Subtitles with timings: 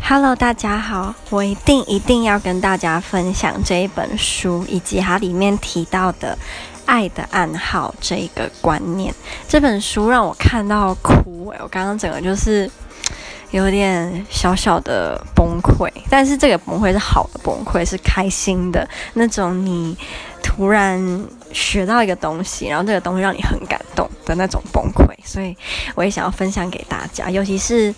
[0.00, 6.38] Hello，大家好，我一定一定要跟大家分享这一本书以及它里面提到的
[6.86, 9.12] 爱的暗号这一个观念。
[9.48, 12.70] 这本书让我看到哭，我刚刚整个就是
[13.50, 19.66] 有点小小的崩溃，但是这个崩溃是好的崩溃，是开心的那种。
[19.66, 19.96] 你
[20.40, 25.56] 突然学到一个东西，然后这个东西让你很感动的那种崩溃，所以
[25.96, 27.92] 我也想要分享给大家，尤其是。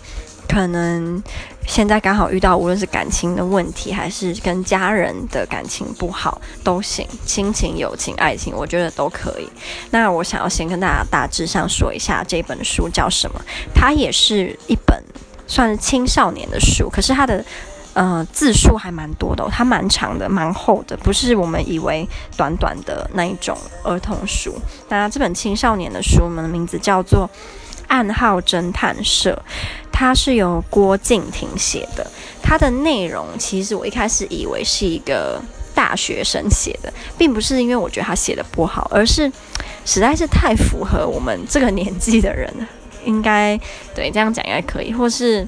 [0.55, 1.21] 可能
[1.67, 7.05] 现在刚好遇到，无论是感情的问题，还是跟家人的感情不好，都行。
[7.25, 9.49] 亲情、友情、爱情，我觉得都可以。
[9.91, 13.41] 那我想要先跟大家大致上说一下这本书叫什么。
[13.73, 15.03] 它也是一本
[15.45, 17.43] 算是青少年的书，可是它的
[17.91, 24.55] 呃字数还蛮多的，它蛮长的，蛮厚的，不是我们以为短短的那一种儿童书。
[24.87, 27.29] 那这本青少年的书，我们的名字叫做
[27.87, 29.31] 《暗号侦探社》。
[29.91, 32.05] 它是由郭敬亭写的，
[32.43, 35.41] 它的内容其实我一开始以为是一个
[35.73, 39.31] 大学生写的，并不是因为我觉得他写的不好，而是
[39.85, 42.53] 实在是太符合我们这个年纪的人，
[43.05, 43.57] 应该
[43.95, 45.47] 对这样讲应该可以，或是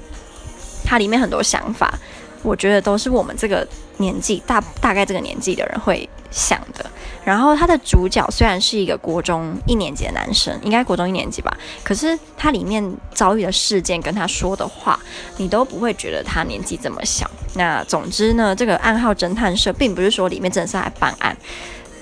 [0.82, 1.98] 它里面很多想法，
[2.42, 3.66] 我觉得都是我们这个
[3.98, 6.84] 年纪大大概这个年纪的人会想的。
[7.24, 14.98] 然后他的主角虽然是一个国中一年级的男生，应该国中一年级吧，可是他里面遭遇的事件跟他说的话，
[15.36, 17.30] 你都不会觉得他年纪这么小。
[17.54, 21.36] 那总之呢，这个暗号侦探社并不是说里面真的是来办案，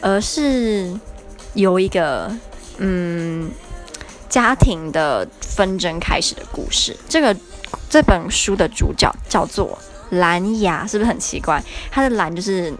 [0.01, 0.95] 而是
[1.55, 2.31] 由一个
[2.79, 3.51] 嗯
[4.29, 6.97] 家庭的纷争开始的故事。
[7.09, 7.35] 这个
[7.91, 9.77] 这本书的主角叫做
[10.11, 11.63] 蓝牙，是不是很奇怪？
[11.91, 12.73] 他的蓝就是。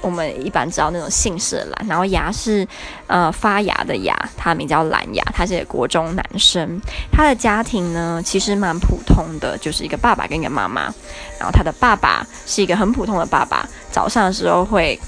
[0.00, 2.66] 我们一般知道那种姓氏的蓝，然后牙是
[3.06, 6.80] 呃发芽的芽，他名叫蓝牙，他是国中男生。
[7.12, 10.92] 他的家庭呢其实蛮普通的，就是一个爸爸跟一个妈妈。
[11.38, 14.98] 然后他的爸爸是一个很普通的爸爸，早上的时候会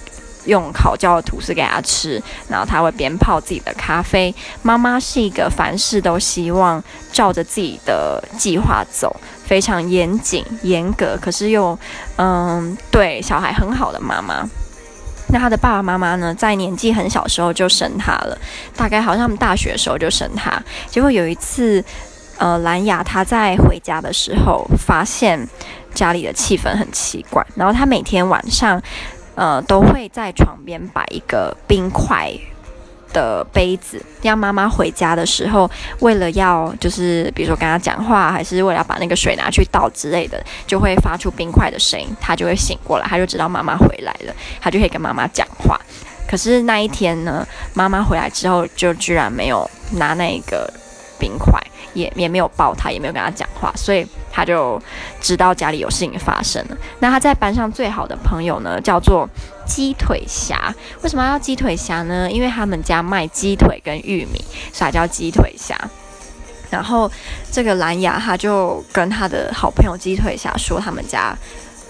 [0.44, 4.32] 用烤焦的吐司给他吃，然后他会边泡自己的咖啡。
[4.62, 6.80] 妈妈是一个凡事都希望
[7.10, 11.78] 照着自己的计划走，非常严谨严格，可是又
[12.16, 14.48] 嗯对小孩很好的妈妈。
[15.28, 18.38] 那他的爸爸妈妈呢，在年纪很小时候就生他了，
[18.76, 20.62] 大概好像他们大学的时候就生他。
[20.86, 21.82] 结果有一次，
[22.38, 25.48] 呃，蓝芽他在回家的时候，发现
[25.92, 28.80] 家里的气氛很奇怪，然后他每天晚上，
[29.34, 32.30] 呃，都会在床边摆一个冰块。
[33.14, 35.70] 的杯子，让妈妈回家的时候，
[36.00, 45.80] 为了要就是比如说跟他讲话，还是为了把那个水拿去倒之类的，就会发出冰块的声音，他就会醒过来，他就知道妈妈回来了，他就可以跟妈妈讲话。
[46.28, 50.68] 可是那一天呢，妈妈回来之后，就居然没有拿那个
[51.18, 54.82] 冰块，也也没有抱他，也没有跟他讲话，所以他就
[55.20, 56.76] 知道家里有事情发生了。
[56.98, 59.28] 那他在班上最好的朋友呢，叫做。
[59.66, 62.30] 鸡腿侠，为什么要鸡腿侠呢？
[62.30, 64.38] 因为他们家卖鸡腿跟玉米，
[64.74, 65.74] 所以叫鸡腿侠。
[66.68, 67.10] 然后
[67.50, 71.34] 这个蓝牙他就跟他的好朋友鸡腿侠说，他们家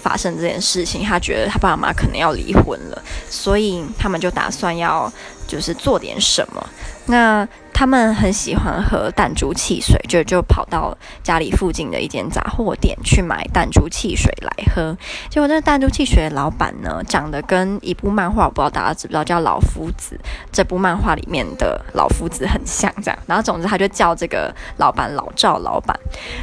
[0.01, 5.13] 发生这件事情，他觉得他爸妈可能要离婚了，所以他们就打算要
[5.49, 6.65] 就是做点什么。
[7.07, 7.45] 那
[7.75, 14.97] 他们很喜欢喝弹珠汽水，就就跑到家里附近的一间杂货店去买弹珠汽水来喝。
[15.29, 20.19] 结果那个弹珠汽水的老板呢，长得跟一部漫画，我不知道大家知不知道，叫《老夫子》。
[20.53, 23.19] 这部漫画里面的老夫子很像这样。
[23.27, 25.99] 然后总之他就叫这个老板老赵老板。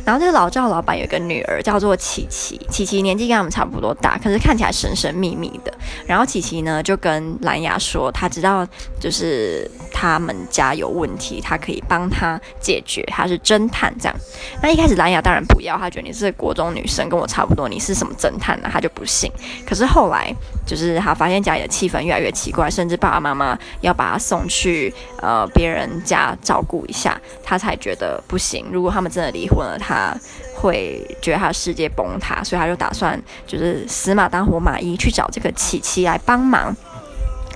[0.05, 5.73] 然后这个老赵老板有一个女儿叫做琪琪，琪琪年纪跟他们差不多大，可是看起来神神秘秘的。
[6.05, 8.67] 然后琪琪呢就跟蓝牙说，他知道
[8.99, 11.20] 就是他们家有问题。
[11.43, 14.15] 他可以帮他解决，他是侦探这样。
[14.63, 18.69] 那一开始蓝芽当然不要，他觉得你是国中女生，跟我差不多，你是什么侦探呢？
[18.71, 19.31] 他就不信。
[19.67, 20.33] 可是后来，
[20.65, 28.65] 就是他发现家里的气氛越来越奇怪，甚至爸爸妈妈要把他送去呃别人家照顾一下，他才觉得不行。
[28.71, 30.15] 如果他们真的离婚了，他
[30.55, 36.75] 会觉得他的世界崩塌，所以他就打算就是死马当活马医，去找这个琪琪来帮忙。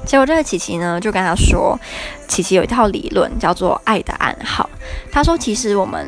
[0.05, 1.77] 结果这个琪琪呢，就跟他说，
[2.27, 4.69] 琪琪有一套理论叫做“爱的暗号”。
[5.11, 6.07] 他说，其实我们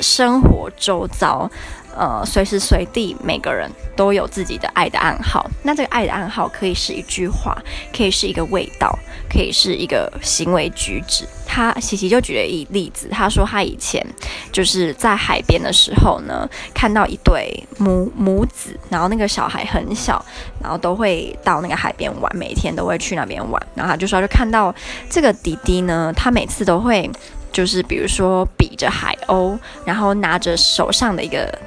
[0.00, 1.50] 生活周遭。
[1.98, 5.50] 呃，随时随地，每个人都有自己的爱的暗号。
[5.62, 7.56] 那这个爱的暗号可以是一句话，
[7.96, 8.98] 可以是一个味道，
[9.30, 11.26] 可以是一个行为举止。
[11.46, 14.06] 他琪琪就举了一例子，他说他以前
[14.52, 20.22] 就是在海边的时候呢，看到一对母母子，然后那个小孩很小，
[20.60, 23.66] 然后都会到那个海边玩，每天都会去那边玩。
[23.74, 24.74] 然后他就说，就看到
[25.08, 27.10] 这个弟弟呢，他每次都会
[27.50, 31.58] 就是比如说比着海鸥，然后拿着手上的一个。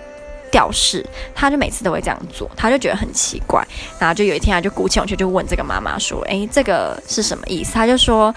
[0.52, 3.66] 吊饰，他就每次都会这样做，他就觉得很奇怪。
[4.00, 8.34] 然后就有一天，他就鼓起勇气就问这个妈妈说：“诶，这个是什么意思？”他就说：“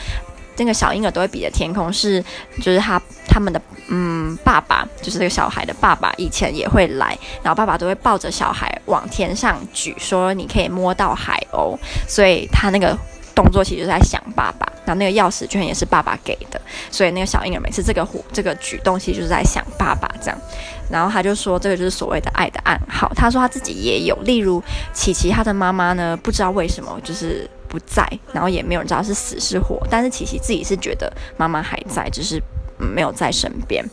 [0.57, 2.23] 这个小婴儿都会比的天空是，
[2.59, 11.77] 就是他他们的嗯爸爸，就是这个小孩的爸爸以前也会来，然后爸爸都会抱着小孩往天上举，说你可以摸到海鸥，
[12.09, 12.97] 所以他那个。”
[13.35, 20.39] 动作其实是在想爸爸，然后那个钥匙圈也是爸爸给的，所以那个小婴儿每次这个这个举动其实就是在想爸爸这样，
[20.91, 23.11] 然后他就说这个就是所谓的爱的暗号。
[23.15, 24.63] 他说他自己也有，例如
[24.93, 32.43] 琪琪他的妈妈呢，不知道为什么就是不在，然后也没有人知道是死是活，但是琪琪自己是觉得妈妈还在，只是
[32.79, 33.85] 没有在身边。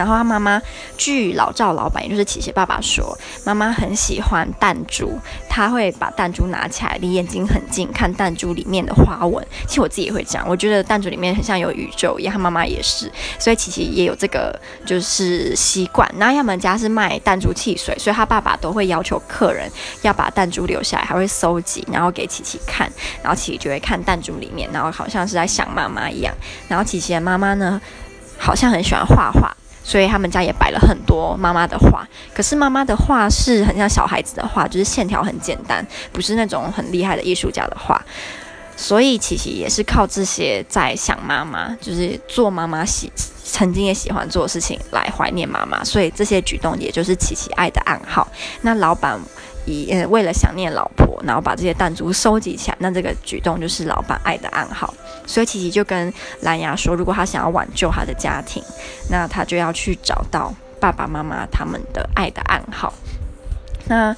[0.00, 0.62] 然后他妈妈，
[0.96, 3.14] 据老赵老板，也就是琪琪爸爸说，
[3.44, 9.46] 妈妈很喜欢弹珠，他会把弹珠拿起来，离眼睛很近，看弹珠里面的花纹。
[9.68, 12.32] 其实我自己也会这样，我觉得弹珠里面很像有宇宙一样。
[12.32, 16.10] 他妈妈也是，所以琪琪也有这个就是习惯。
[16.16, 19.70] 然后他们家是卖弹珠汽水，所以他爸爸都会要求客人
[20.00, 22.90] 要把弹珠留下来，还会收集，然后给琪琪看，
[23.22, 26.34] 然后琪琪就会看弹珠里面，然后好像是在想妈妈一样。
[26.68, 27.78] 然后琪琪的妈妈呢，
[28.38, 29.54] 好像很喜欢画画。
[29.82, 38.00] 所以他们家也摆了很多妈妈的画，可是妈妈的画是很像小孩子的画，就是线条很简单，不是那种很厉害的艺术家的画。
[38.76, 43.12] 所以琪琪也是靠这些在想妈妈，就是做妈妈喜
[43.44, 45.84] 曾经也喜欢做的事情来怀念妈妈。
[45.84, 48.26] 所以这些举动也就是琪琪爱的暗号。
[48.62, 49.20] 那老板。
[49.66, 54.92] 以呃，为了想念老婆，然后把这些弹珠收集起来，那这个举动就是老板爱的暗号。
[55.26, 58.62] 所以琪琪就跟蓝牙说，如果他想要挽救他的家庭，
[59.10, 62.92] 那他就要去找到爸爸妈妈他们的爱的暗号。
[63.86, 64.16] 那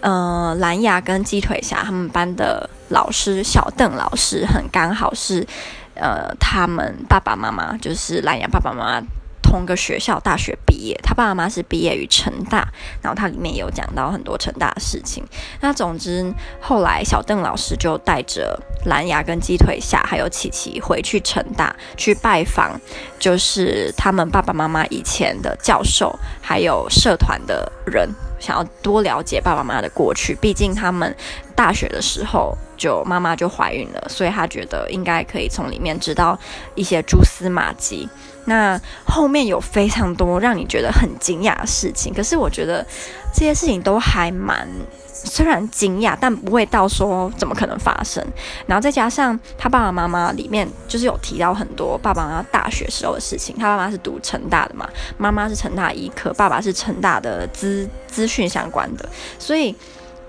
[0.00, 5.46] 呃，蓝牙跟鸡腿侠他们班的老师小邓老师，很刚好是
[5.94, 9.06] 呃，他们爸爸妈妈就是蓝牙爸爸妈妈。
[9.54, 12.66] 同一个学校大学毕业，他爸爸妈妈是毕业于成大，
[13.00, 15.24] 然后他里面有讲到很多成大的事情。
[15.60, 22.80] 那总之后来小邓老师就带着蓝牙跟鸡腿侠还有琪琪回去成大去拜访，
[23.16, 28.10] 就是他们爸爸妈妈以前的教授还有社团的人，
[28.40, 30.34] 想要多了解爸爸妈妈的过去。
[30.34, 31.14] 毕竟他们
[31.54, 36.36] 大学的时候就妈妈就怀孕了，所以他觉得应该可以从里面知道
[36.74, 38.08] 一些蛛丝马迹。
[38.46, 42.84] 那后面有非常多让你觉得很惊讶的事情，可是我觉得
[43.32, 44.68] 这些事情都还蛮，
[45.12, 48.24] 虽然惊讶，但不会到说怎么可能发生。
[48.66, 59.08] 然后再加上他爸爸妈妈里面就是有提到很多爸爸妈妈大学时候的事情，他爸妈是读成大的嘛，妈妈是成大医科，爸爸是成大的资资讯相关的，
[59.38, 59.74] 所以。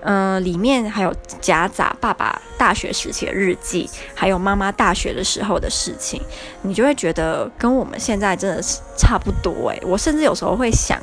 [0.08, 6.22] 嗯、里面还有夹杂爸爸大学时期的日记，还有妈妈大学的时候的事情，
[6.62, 10.96] 你就会觉得跟我们现在真的是差不多诶，我甚至有时候会想，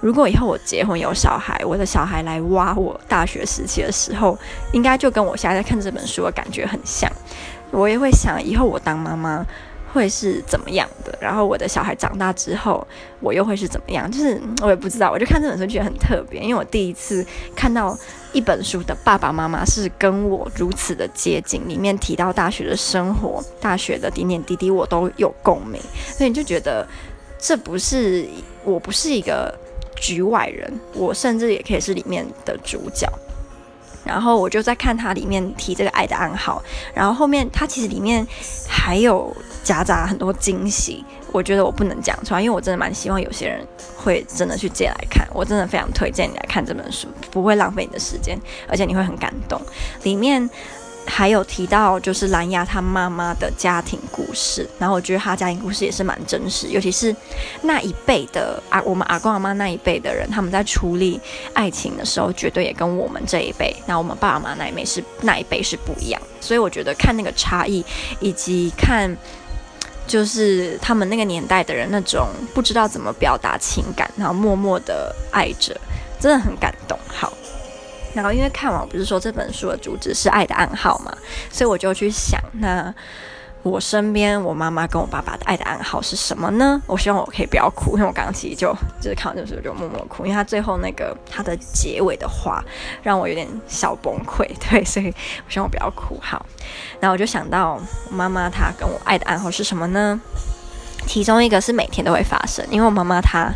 [0.00, 4.38] 如果以后我结婚有小孩，我的小孩来挖我大学时期的时候，
[4.72, 7.10] 应该就跟我现在在看这本书的感觉很像。
[7.72, 9.44] 我也会想，以后我当妈妈。
[9.92, 11.18] 会是怎么样的？
[11.22, 12.86] 然后我的小孩长大之后，
[13.18, 14.10] 我又会是怎么样？
[14.10, 15.10] 就是我也不知道。
[15.10, 17.96] 我就看这本书觉得很特别，因为我第一次看到
[18.36, 21.66] 一本书的爸爸妈妈是跟我如此的接近。
[21.66, 25.80] 里面提到大学的生活、大学的点点滴滴，我都有共鸣。
[26.06, 26.86] 所以你就觉得
[27.38, 28.28] 这不是，
[28.62, 29.52] 我不是一个
[29.96, 33.10] 局外人，我甚至也可以是里面的主角。
[34.04, 36.62] 然后我就在看它里面提这个爱的暗号，
[36.94, 38.26] 然后后面它其实里面
[38.68, 39.34] 还有。
[39.66, 41.04] 夹杂很多惊喜，
[41.36, 43.60] 我觉得我不能讲出来，因为我真的蛮希望有些人
[43.94, 45.28] 会真的去借来看。
[45.34, 49.60] 我真的非常推荐你来看这本书，不会浪费你的时间，而且你会很感动。
[50.02, 50.48] 里面
[51.04, 57.14] 还有提到就是蓝牙他妈妈的家庭故事，然后我觉得他家庭故事也是蛮真实，尤其是
[57.60, 61.20] 那一辈的啊，我们阿公阿妈那一辈的人，他们在处理
[61.52, 66.22] 爱情的时候，绝对也跟我们这一辈，那我们爸爸妈妈那一辈是那一辈是不一样。
[66.40, 67.84] 所以我觉得看那个差异，
[68.20, 69.14] 以及看。
[70.06, 75.74] 就是他们那个年代的人，那种不知道怎么表达情感，然后默默的爱着，
[76.20, 76.98] 真的很感动。
[77.08, 77.32] 好，
[78.14, 81.16] 然后因为看完，不是说这本书的主旨是爱的暗号嘛，
[81.50, 82.94] 所以我就去想那。
[83.70, 86.80] 我身边，我妈妈跟我爸爸的爱的暗号是什么呢？
[86.86, 92.62] 我希望我可以不要哭，因为我刚刚其实就就是看完这本书就默默哭，因为他最后那个他的结尾的话
[93.02, 96.16] 让我有点小崩溃，对，所以我希望我不要哭。
[96.22, 96.46] 好，
[97.00, 97.74] 然后我就想到
[98.08, 100.20] 我妈妈她跟我爱的暗号是什么呢？
[101.06, 103.50] 其中一个是每天都会发生，因为我妈妈她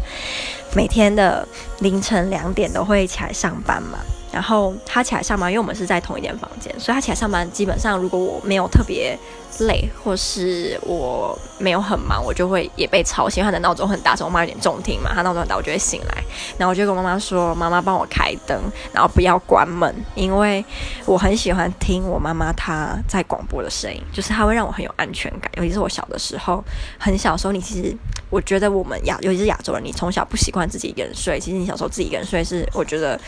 [0.75, 1.47] 每天的
[1.79, 3.99] 凌晨两点都会起来上班嘛。
[4.33, 9.19] 然后他起来上班，因为我们是在同一间房间，所以他起来上班，基本上如果我没有特别
[9.61, 13.43] 累，或是我没有很忙，我就会也被吵醒。
[13.43, 16.23] 他的闹钟很大声，我妈有点重听嘛，他闹钟很大，我就会醒来。
[16.57, 18.57] 然后我就跟我妈妈说：“妈妈帮我开灯，
[18.93, 20.65] 然后不要关门，因为
[21.07, 25.51] 我很喜欢听我妈妈她在广播的声音，就是她会让我很有安全感。
[25.57, 26.63] 尤其是我小的时候，
[26.99, 27.97] 很小的时候，你其实
[28.31, 33.19] 我觉得我们亚，尤其是亚洲人，你从小不习惯自己一个人睡，其实你小时候自己一个人睡是我觉得。”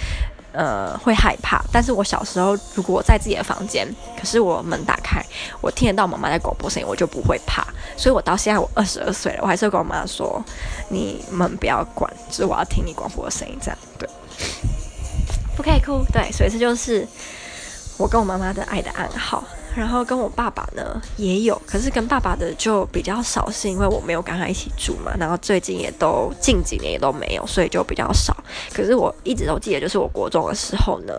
[0.53, 1.63] 呃，会害怕。
[1.73, 3.87] 但是我小时候，如果我在自己的房间，
[4.19, 5.25] 可是我门打开，
[5.61, 7.67] 我听得到妈妈在广播声音，我就不会怕。
[7.97, 10.43] 所以我到现在我二十二岁了，我还是跟我妈说
[10.89, 14.09] ：“你们不要管，就是我要听你广播的声音。”这样对，
[15.57, 16.05] 不可以哭。
[16.13, 17.07] 对，所以这就是
[17.97, 19.43] 我跟我妈妈的爱的暗号。
[19.75, 25.13] 然后跟我爸爸呢也有，可是跟爸爸的就比较少，是因为我没有跟他一起住嘛。
[25.19, 28.37] 然后最近也都近几年也都没有，所以就比较少。
[28.73, 31.15] 可是我一直都记得，就是我国中的时候呢。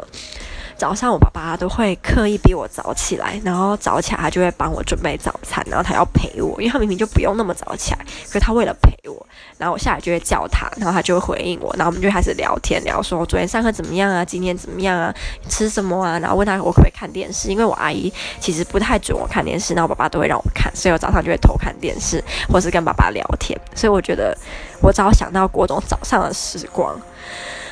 [0.83, 9.25] 早上我爸爸都会刻意逼我早起来，然后早起来他就会帮我准备早餐，然后他要陪我，因为他明明就不用那么早起来，可是他为了陪我，
[9.57, 15.15] 然后我下来就会叫他，然后他就会回应我，然后我们就开始聊天，聊说昨天上课怎么样啊，今天怎么样啊，
[15.47, 18.11] 吃什么啊，然后问他我可不可以看电视，因为我阿姨
[18.41, 24.37] 其实不太准我看电视，然后我爸爸都会让我看，所以我早上就会偷看电视，或是跟爸爸聊天，所以我觉得
[24.81, 26.99] 我只要想到国中早上的时光，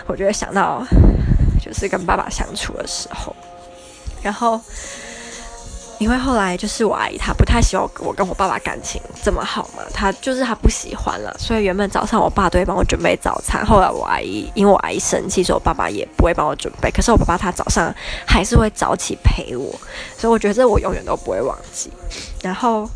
[0.07, 0.81] 我就会想到。
[1.61, 3.35] 就是跟爸爸相处的时候，
[4.21, 4.59] 然后
[5.99, 16.89] 因为后来就是我阿姨她不太喜欢我跟我爸爸感情这么好嘛，她就是她不喜欢了，所以原本早上我爸都会帮我准备早餐，后来我阿姨因为我阿姨生气，所以我爸爸也不会帮我准备。
[16.89, 17.93] 可是我爸爸他早上
[18.25, 19.71] 还是会早起陪我，
[20.17, 21.91] 所以我觉得这我永远都不会忘记。
[22.41, 22.89] 然后。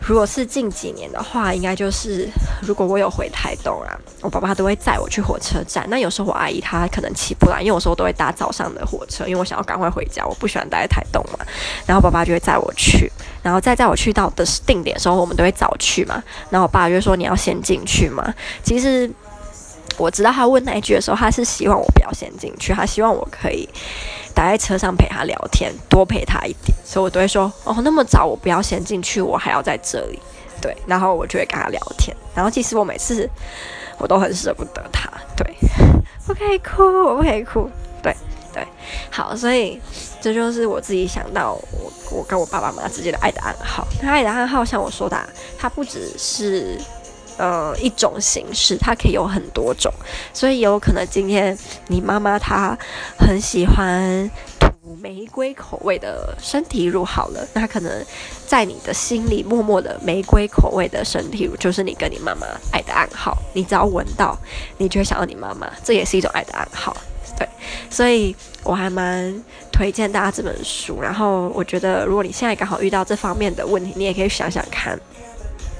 [0.00, 2.28] 如果是近几年的话，应该就是
[2.62, 5.86] 如果我有回台东啊，我爸爸都会载我去火车站。
[5.88, 11.38] 那有时候我阿姨她可能起不来，因为有时候都会搭早上的火车，因为我想要赶快回家，我不喜欢待在台东嘛。
[11.86, 13.10] 然后爸爸就会载我去，
[13.42, 16.20] 然后再载我去到的定点的时候，我们都会早去嘛。
[16.48, 19.08] 然后我爸就说：“你要先进去嘛。”其实
[20.00, 23.68] 我知道他问那一句的时候，他是希望我不要先进去，他希望我可以。
[24.32, 30.20] 待在车上陪他聊天，多陪他一点，所以我都会说哦，那么早我不要先进去，我还要在这里，
[30.62, 33.28] 对，然后我就会跟他聊天，然后其实我每次
[33.98, 35.52] 我都很舍不得他，对，
[36.24, 37.68] 不可以哭，我不可以哭，
[38.00, 38.14] 对
[38.54, 38.64] 对，
[39.10, 39.80] 好，所以
[40.20, 45.28] 这就是我自己想到我我跟我爸爸妈妈之间的爱的暗号，那爱的暗号像我说的啊，
[45.58, 46.80] 它不只是。
[47.40, 49.90] 呃，一种形式，它可以有很多种，
[50.34, 51.56] 所以有可能今天
[51.86, 52.76] 你妈妈她
[53.18, 54.30] 很喜欢
[54.60, 58.04] 涂玫瑰口味的身体乳，好了，那可能
[58.46, 63.34] 在你的心里默默的玫瑰口味的身体乳，就是你跟你妈妈爱的暗号。
[63.54, 64.38] 你只要闻到，
[64.76, 66.94] 你就会想到你妈妈，这也是一种爱的暗号。
[67.38, 67.48] 对，
[67.88, 69.42] 所以我还蛮
[69.72, 71.00] 推荐大家这本书。
[71.00, 75.00] 然后我觉得，如果你现在刚好遇到这方面的问题，你也可以想想看。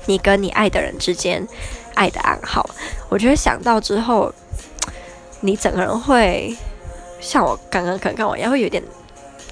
[0.07, 1.47] 你跟你爱的人之间，
[1.95, 2.69] 爱的暗号，
[3.09, 4.33] 我觉得想到之后，
[5.40, 6.57] 你整个人会
[7.21, 8.83] 像我刚刚刚刚我一样，会有点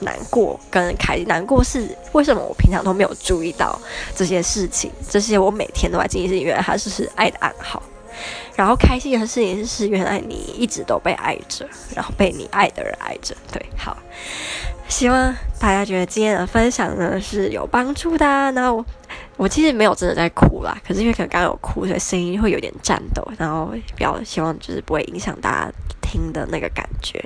[0.00, 1.26] 难过跟开心。
[1.26, 2.43] 难过是为什么？
[2.43, 3.78] 我平常都没有注意到
[4.17, 7.83] 这些事情，这些我每天都在经历，是原来它是爱的暗号。
[8.57, 13.37] 然后开心的事情是，原来你一直都被爱着，然后被你爱的人爱着。
[13.52, 13.97] 对，好，
[14.88, 18.50] 希望大家觉得今天的分享呢是有帮助的啊。
[18.50, 18.85] 然后。
[19.38, 27.25] 我其实没有真的在哭啦，可是因为可能刚刚有哭，所以声音会有点颤抖，然后比较希望就是不会影响大家听的那个感觉。